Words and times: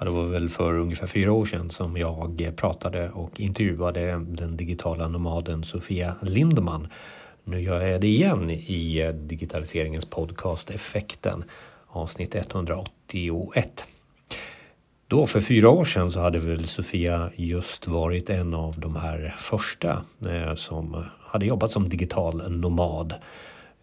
Ja, 0.00 0.04
det 0.04 0.10
var 0.10 0.24
väl 0.24 0.48
för 0.48 0.78
ungefär 0.78 1.06
fyra 1.06 1.32
år 1.32 1.44
sedan 1.44 1.70
som 1.70 1.96
jag 1.96 2.52
pratade 2.56 3.10
och 3.10 3.40
intervjuade 3.40 4.24
den 4.28 4.56
digitala 4.56 5.08
nomaden 5.08 5.64
Sofia 5.64 6.14
Lindman. 6.22 6.88
Nu 7.44 7.60
gör 7.60 7.80
jag 7.80 8.00
det 8.00 8.06
igen 8.06 8.50
i 8.50 9.12
digitaliseringens 9.14 10.04
podcast 10.04 10.70
Effekten 10.70 11.44
avsnitt 11.86 12.34
181. 12.34 13.86
Då 15.06 15.26
för 15.26 15.40
fyra 15.40 15.70
år 15.70 15.84
sedan 15.84 16.10
så 16.10 16.20
hade 16.20 16.38
väl 16.38 16.66
Sofia 16.66 17.30
just 17.36 17.86
varit 17.86 18.30
en 18.30 18.54
av 18.54 18.80
de 18.80 18.96
här 18.96 19.34
första 19.38 20.02
eh, 20.26 20.54
som 20.54 21.04
hade 21.20 21.46
jobbat 21.46 21.70
som 21.70 21.88
digital 21.88 22.52
nomad 22.52 23.14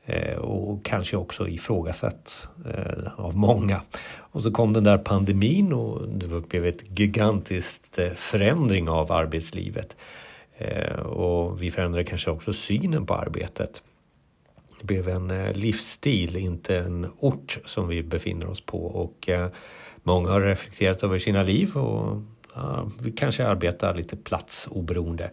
Eh, 0.09 0.37
och 0.37 0.85
kanske 0.85 1.17
också 1.17 1.47
ifrågasatt 1.47 2.47
eh, 2.65 3.19
av 3.19 3.37
många. 3.37 3.81
Och 4.17 4.43
så 4.43 4.51
kom 4.51 4.73
den 4.73 4.83
där 4.83 4.97
pandemin 4.97 5.73
och 5.73 6.07
det 6.07 6.49
blev 6.49 6.65
ett 6.65 6.99
gigantiskt 6.99 7.99
eh, 7.99 8.09
förändring 8.09 8.89
av 8.89 9.11
arbetslivet. 9.11 9.95
Och 11.05 11.61
vi 11.63 11.71
förändrade 11.71 12.03
kanske 12.03 12.31
också 12.31 12.53
synen 12.53 13.05
på 13.05 13.15
arbetet. 13.15 13.83
Det 14.79 14.85
blev 14.85 15.09
en 15.09 15.51
livsstil, 15.53 16.35
inte 16.35 16.77
en 16.77 17.07
ort 17.19 17.59
som 17.65 17.87
vi 17.87 18.03
befinner 18.03 18.49
oss 18.49 18.61
på 18.61 18.85
och 18.85 19.29
många 20.03 20.29
har 20.29 20.41
reflekterat 20.41 21.03
över 21.03 21.19
sina 21.19 21.43
liv 21.43 21.77
och 21.77 22.21
ja, 22.55 22.89
vi 23.01 23.11
kanske 23.11 23.47
arbetar 23.47 23.95
lite 23.95 24.15
platsoberoende. 24.15 25.31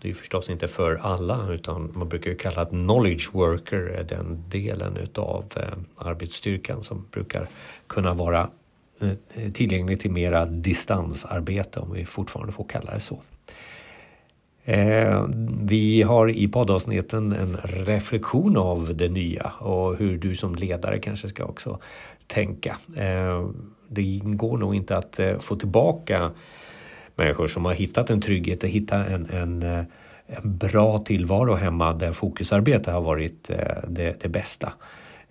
Det 0.00 0.10
är 0.10 0.14
förstås 0.14 0.50
inte 0.50 0.68
för 0.68 0.94
alla 0.94 1.52
utan 1.52 1.92
man 1.94 2.08
brukar 2.08 2.34
kalla 2.34 2.62
att 2.62 2.70
knowledge 2.70 3.30
worker 3.32 3.76
är 3.76 4.04
den 4.04 4.44
delen 4.48 4.96
utav 4.96 5.44
eh, 5.56 5.62
arbetsstyrkan 5.96 6.82
som 6.82 7.06
brukar 7.10 7.46
kunna 7.86 8.14
vara 8.14 8.50
eh, 9.00 9.52
tillgänglig 9.52 10.00
till 10.00 10.10
mera 10.10 10.46
distansarbete 10.46 11.80
om 11.80 11.92
vi 11.92 12.04
fortfarande 12.04 12.52
får 12.52 12.64
kalla 12.64 12.94
det 12.94 13.00
så. 13.00 13.18
Eh, 14.64 15.26
vi 15.62 16.02
har 16.02 16.30
i 16.30 16.48
poddavsnitten 16.48 17.32
en 17.32 17.56
reflektion 17.62 18.56
av 18.56 18.96
det 18.96 19.08
nya 19.08 19.52
och 19.58 19.96
hur 19.96 20.18
du 20.18 20.34
som 20.34 20.54
ledare 20.54 20.98
kanske 20.98 21.28
ska 21.28 21.44
också 21.44 21.78
tänka. 22.26 22.76
Det 23.88 24.20
går 24.24 24.58
nog 24.58 24.74
inte 24.74 24.96
att 24.96 25.20
få 25.40 25.56
tillbaka 25.56 26.30
människor 27.18 27.46
som 27.46 27.64
har 27.64 27.72
hittat 27.72 28.10
en 28.10 28.20
trygghet 28.20 28.62
och 28.62 28.68
hittat 28.68 29.08
en, 29.08 29.26
en, 29.30 29.62
eh, 29.62 29.84
en 30.26 30.56
bra 30.58 30.98
tillvaro 30.98 31.54
hemma 31.54 31.92
där 31.92 32.12
fokusarbete 32.12 32.90
har 32.90 33.00
varit 33.00 33.50
eh, 33.50 33.56
det, 33.88 34.20
det 34.20 34.28
bästa. 34.28 34.72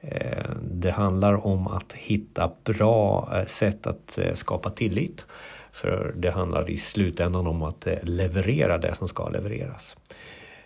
Eh, 0.02 0.50
det 0.72 0.92
handlar 0.92 1.48
om 1.48 1.68
att 1.68 1.94
hitta 1.94 2.52
bra 2.64 3.30
sätt 3.48 3.88
att 3.88 4.20
skapa 4.34 4.70
tillit. 4.70 5.26
För 5.72 6.14
det 6.18 6.32
handlar 6.32 6.70
i 6.70 6.78
slutändan 6.78 7.48
om 7.48 7.64
att 7.64 7.88
leverera 8.02 8.78
det 8.78 8.96
som 8.96 9.08
ska 9.08 9.30
levereras. 9.30 9.98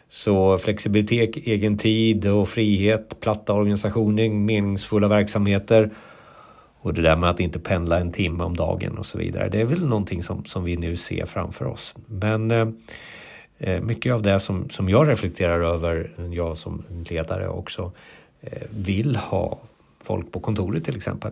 Så 0.10 0.58
flexibilitet, 0.58 1.38
egen 1.38 1.78
tid 1.78 2.28
och 2.28 2.50
frihet, 2.50 3.20
platta 3.20 3.54
organisationer, 3.54 4.30
meningsfulla 4.30 5.08
verksamheter 5.08 5.90
och 6.82 6.94
det 6.94 7.02
där 7.02 7.16
med 7.16 7.30
att 7.30 7.40
inte 7.40 7.60
pendla 7.60 8.00
en 8.00 8.12
timme 8.12 8.44
om 8.44 8.58
dagen 8.58 8.98
och 8.98 9.06
så 9.06 9.18
vidare. 9.18 9.50
Det 9.50 9.62
är 9.62 9.66
väl 9.66 9.86
någonting 9.86 10.24
som, 10.24 10.46
som 10.46 10.64
vi 10.64 10.78
nu 10.78 10.98
ser 10.98 11.26
framför 11.26 11.66
oss. 11.66 11.96
Men 12.06 12.52
eh, 12.52 12.68
eh, 13.58 13.82
mycket 13.82 14.14
av 14.14 14.22
det 14.22 14.40
som, 14.40 14.70
som 14.70 14.90
jag 14.90 15.10
reflekterar 15.10 15.62
över, 15.62 16.12
jag 16.32 16.58
som 16.58 16.84
ledare 17.10 17.48
också, 17.48 17.92
eh, 18.42 18.62
vill 18.70 19.16
ha 19.16 19.60
folk 20.04 20.32
på 20.32 20.40
kontoret 20.40 20.86
till 20.86 20.96
exempel. 20.96 21.32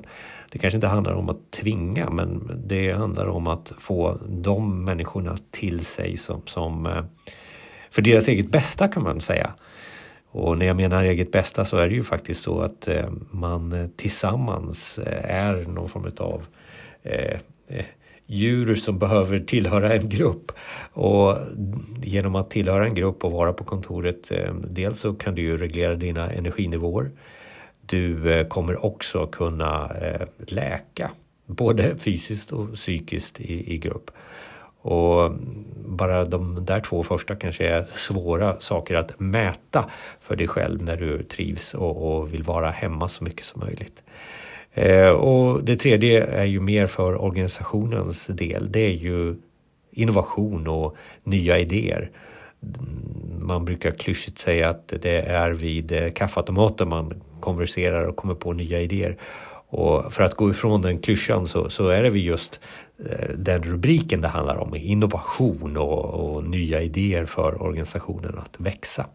Det 0.52 0.59
kanske 0.59 0.77
inte 0.77 0.88
handlar 0.88 1.14
om 1.14 1.30
att 1.30 1.52
tvinga 1.52 2.09
men 2.09 2.61
det 2.66 2.92
handlar 2.92 3.27
om 3.27 3.47
att 3.47 3.73
få 3.77 4.17
de 4.27 4.83
människorna 4.83 5.38
till 5.52 5.86
sig 5.86 6.17
som, 6.17 6.42
som 6.45 6.86
eh, 6.86 7.03
för 7.92 8.02
deras 8.02 8.27
eget 8.27 8.52
bästa 8.52 8.88
kan 8.88 9.03
man 9.03 9.22
säga. 9.22 9.53
Och 10.31 10.57
när 10.57 10.65
jag 10.65 10.75
menar 10.75 11.03
eget 11.03 11.31
bästa 11.31 11.65
så 11.65 11.77
är 11.77 11.89
det 11.89 11.95
ju 11.95 12.03
faktiskt 12.03 12.41
så 12.41 12.61
att 12.61 12.87
eh, 12.87 13.09
man 13.31 13.73
eh, 13.73 13.87
tillsammans 13.95 14.99
eh, 14.99 15.35
är 15.35 15.67
någon 15.67 15.89
form 15.89 16.11
av 16.17 16.43
djur 18.25 18.75
som 18.75 18.99
behöver 18.99 19.39
tillhöra 19.39 19.93
en 19.93 20.09
grupp. 20.09 20.51
Och 20.93 21.37
genom 22.03 22.35
att 22.35 22.49
tillhöra 22.49 22.85
en 22.85 22.95
grupp 22.95 23.25
och 23.25 23.31
vara 23.31 23.53
på 23.53 23.63
kontoret, 23.63 24.31
dels 24.63 24.99
så 24.99 25.13
kan 25.13 25.35
du 25.35 25.41
ju 25.41 25.57
reglera 25.57 25.95
dina 25.95 26.31
energinivåer. 26.31 27.11
Du 27.81 28.45
kommer 28.49 28.85
också 28.85 29.27
kunna 29.27 29.91
läka, 30.37 31.11
både 31.45 31.97
fysiskt 31.97 32.51
och 32.51 32.73
psykiskt 32.73 33.41
i, 33.41 33.73
i 33.73 33.77
grupp. 33.77 34.11
Och 34.81 35.31
bara 35.85 36.25
de 36.25 36.65
där 36.65 36.79
två 36.79 37.03
första 37.03 37.35
kanske 37.35 37.67
är 37.67 37.81
svåra 37.81 38.59
saker 38.59 38.95
att 38.95 39.19
mäta 39.19 39.89
för 40.21 40.35
dig 40.35 40.47
själv 40.47 40.83
när 40.83 40.97
du 40.97 41.23
trivs 41.23 41.73
och, 41.73 42.11
och 42.11 42.33
vill 42.33 42.43
vara 42.43 42.69
hemma 42.69 43.07
så 43.07 43.23
mycket 43.23 43.45
som 43.45 43.61
möjligt. 43.65 44.03
Eh, 44.73 45.09
och 45.09 45.63
det 45.63 45.75
tredje 45.75 46.23
är 46.23 46.45
ju 46.45 46.59
mer 46.59 46.87
för 46.87 47.21
organisationens 47.21 48.27
del. 48.27 48.71
Det 48.71 48.79
är 48.79 48.91
ju 48.91 49.35
innovation 49.91 50.67
och 50.67 50.97
nya 51.23 51.59
idéer. 51.59 52.11
Man 53.39 53.65
brukar 53.65 53.91
klyschigt 53.91 54.39
säga 54.39 54.69
att 54.69 54.93
det 55.01 55.19
är 55.19 55.51
vid 55.51 56.15
kaffeautomaten 56.15 56.89
man 56.89 57.21
konverserar 57.39 58.03
och 58.03 58.15
kommer 58.15 58.35
på 58.35 58.53
nya 58.53 58.81
idéer. 58.81 59.17
Och 59.69 60.13
för 60.13 60.23
att 60.23 60.35
gå 60.35 60.49
ifrån 60.49 60.81
den 60.81 60.99
klyschan 60.99 61.45
så, 61.47 61.69
så 61.69 61.87
är 61.87 62.03
det 62.03 62.09
just 62.09 62.59
eh, 63.09 63.30
den 63.35 63.63
rubriken 63.63 64.21
det 64.21 64.27
handlar 64.27 64.57
om, 64.57 64.75
innovation 64.75 65.77
och, 65.77 66.05
och 66.05 66.43
nya 66.43 66.81
idéer 66.81 67.25
för 67.25 67.61
organisationen 67.61 68.37
att 68.37 68.55
växa. 68.58 69.05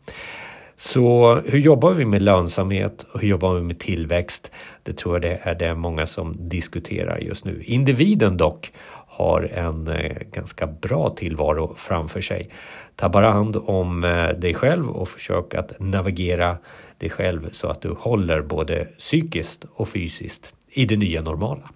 Så 0.77 1.35
hur 1.35 1.59
jobbar 1.59 1.93
vi 1.93 2.05
med 2.05 2.23
lönsamhet 2.23 3.07
och 3.13 3.21
hur 3.21 3.29
jobbar 3.29 3.55
vi 3.55 3.63
med 3.63 3.79
tillväxt? 3.79 4.53
Det 4.83 4.93
tror 4.93 5.15
jag 5.15 5.23
det 5.23 5.39
är 5.43 5.55
det 5.55 5.75
många 5.75 6.07
som 6.07 6.49
diskuterar 6.49 7.19
just 7.19 7.45
nu. 7.45 7.63
Individen 7.65 8.37
dock 8.37 8.73
har 9.15 9.43
en 9.43 9.89
eh, 9.89 10.17
ganska 10.33 10.67
bra 10.67 11.09
tillvaro 11.09 11.75
framför 11.77 12.21
sig. 12.21 12.51
Ta 12.97 13.09
bara 13.09 13.31
hand 13.33 13.57
om 13.57 14.05
eh, 14.05 14.29
dig 14.29 14.55
själv 14.55 14.89
och 14.89 15.09
försök 15.09 15.55
att 15.55 15.81
navigera 15.81 16.59
dig 16.99 17.11
själv 17.11 17.49
så 17.53 17.69
att 17.69 17.83
du 17.83 17.91
håller 17.99 18.43
både 18.43 18.85
psykiskt 18.85 19.65
och 19.75 19.89
fysiskt 19.89 20.57
i 20.71 20.85
det 20.85 20.97
nya 20.97 21.23
normala. 21.23 21.71